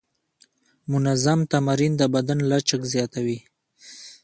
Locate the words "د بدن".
1.97-2.39